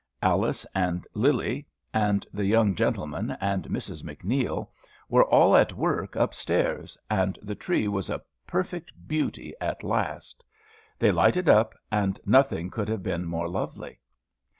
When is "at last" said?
9.61-10.43